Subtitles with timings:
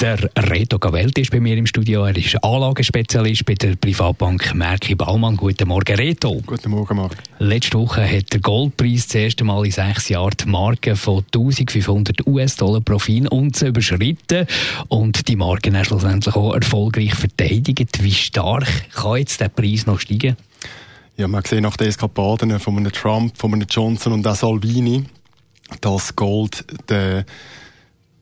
[0.00, 2.04] der Reto Gavelti ist bei mir im Studio.
[2.04, 5.36] Er ist Anlagenspezialist bei der Privatbank Merki Baumann.
[5.36, 6.40] Guten Morgen, Reto.
[6.46, 7.16] Guten Morgen, Marc.
[7.38, 12.26] Letzte Woche hat der Goldpreis das erste Mal in sechs Jahren die Marke von 1500
[12.26, 12.98] US-Dollar pro
[13.30, 14.46] Unze überschritten
[14.88, 18.02] und die Marke ist schlussendlich auch erfolgreich verteidigt.
[18.02, 20.36] Wie stark kann jetzt der Preis noch steigen?
[21.16, 25.04] Ja, man sieht nach den Eskapaden von einem Trump, von einem Johnson und auch Salvini,
[25.80, 27.24] dass Gold der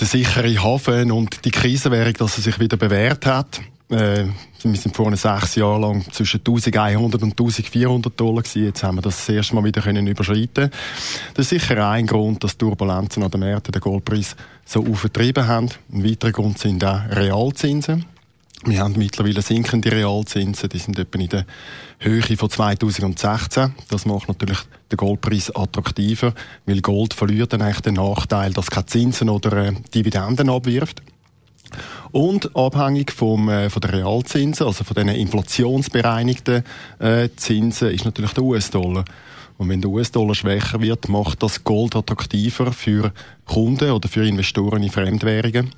[0.00, 3.60] der sichere Hafen und die Krisenwährung, dass er sich wieder bewährt hat.
[3.90, 4.26] Äh,
[4.62, 8.64] wir sind vorhin sechs Jahre lang zwischen 1100 und 1400 Dollar gewesen.
[8.64, 10.70] Jetzt haben wir das, das erste Mal wieder können überschreiten.
[11.34, 15.68] Das ist sicher ein Grund, dass Turbulenzen an den Märkten den Goldpreis so aufgetrieben haben.
[15.92, 18.04] Ein weiterer Grund sind auch Realzinsen.
[18.64, 21.46] Wir haben mittlerweile sinkende Realzinsen, die sind etwa in der
[21.98, 23.74] Höhe von 2016.
[23.88, 24.58] Das macht natürlich
[24.92, 26.34] den Goldpreis attraktiver,
[26.66, 31.00] weil Gold verliert dann eigentlich den Nachteil, dass keine Zinsen oder äh, Dividenden abwirft.
[32.12, 36.62] Und abhängig vom, äh, von der Realzinsen, also von den inflationsbereinigten
[36.98, 39.06] äh, Zinsen, ist natürlich der US-Dollar.
[39.56, 43.12] Und wenn der US-Dollar schwächer wird, macht das Gold attraktiver für
[43.46, 45.70] Kunden oder für Investoren in Fremdwährungen.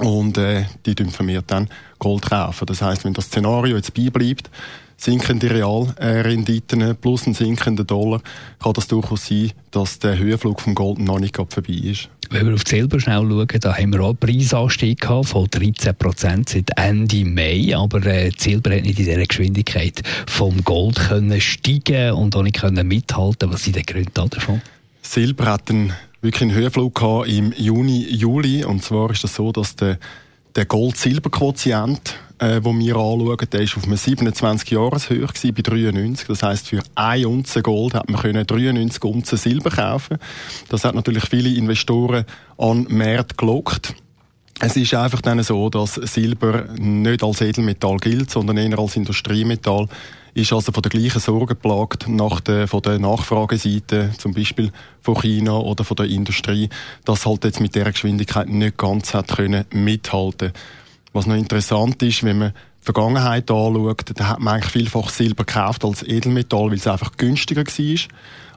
[0.00, 2.66] Und äh, die dürfen vermehrt dann Gold kaufen.
[2.66, 4.50] Das heißt, wenn das Szenario jetzt beibleibt,
[4.96, 8.20] sinkende Realrenditen plus ein sinkender Dollar,
[8.62, 12.08] kann das durchaus sein, dass der Höhenflug vom Gold noch nicht vorbei ist.
[12.30, 15.94] Wenn wir auf die Silber schnell schauen, da haben wir auch einen Preisanstieg von 13
[15.94, 21.40] Prozent seit Ende Mai, aber äh, Silber hat nicht in dieser Geschwindigkeit vom Gold können
[21.40, 23.52] steigen und auch nicht können mithalten.
[23.52, 24.62] Was sind die Gründe davon?
[25.02, 25.92] Silber hat einen
[26.24, 28.64] wirklich einen Höhenflug im Juni, Juli.
[28.64, 29.98] Und zwar ist das so, dass der,
[30.56, 36.26] der Gold-Silber-Quotient, äh, wo wir anschauen, der ist auf einem 27-Jahres-Höhe bei 93.
[36.26, 40.16] Das heisst, für ein Unze Gold hat man können 93 Unzen Silber kaufen.
[40.70, 42.24] Das hat natürlich viele Investoren
[42.56, 43.94] an Märkte gelockt.
[44.60, 49.88] Es ist einfach dann so, dass Silber nicht als Edelmetall gilt, sondern eher als Industriemetall
[50.34, 55.14] ist also von der gleichen Sorge geplagt nach der, von der Nachfrageseite, zum Beispiel von
[55.20, 56.68] China oder von der Industrie,
[57.04, 60.52] dass halt jetzt mit der Geschwindigkeit nicht ganz hat können mithalten.
[61.14, 65.44] Was noch interessant ist, wenn man die Vergangenheit anschaut, da hat man eigentlich vielfach Silber
[65.44, 67.98] gekauft als Edelmetall, weil es einfach günstiger war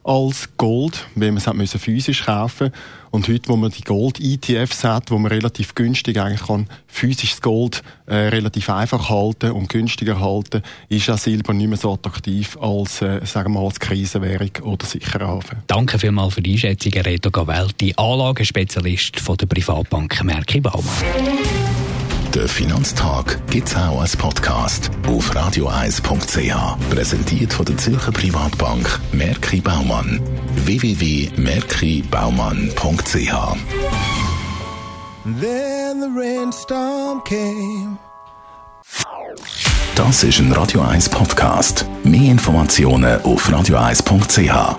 [0.07, 2.71] als Gold, wenn man es hat müssen physisch kaufen
[3.11, 7.83] und heute, wo man die Gold-ETFs hat, wo man relativ günstig eigentlich kann physisches Gold
[8.05, 13.01] äh, relativ einfach halten und günstiger halten, ist auch Silber nicht mehr so attraktiv als,
[13.01, 15.57] äh, sagen wir mal, als Krisenwährung oder sicherer Hafen.
[15.67, 21.66] Danke vielmals für die Einschätzung, Reto Gavelti, Anlagenspezialist von der Privatbank Merki Baumann.
[22.33, 26.89] Der Finanztag gibt es auch als Podcast auf radioeis.ch.
[26.89, 30.19] Präsentiert von der Zürcher Privatbank Merki Baumann.
[30.65, 33.57] www.merkibaumann.ch
[35.41, 37.97] Then the rainstorm came.
[39.95, 41.85] Das ist ein Radio 1 Podcast.
[42.03, 44.77] Mehr Informationen auf radioeis.ch.